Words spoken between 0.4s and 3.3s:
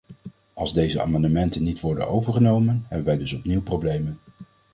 Als deze amendementen niet worden overgenomen, hebben wij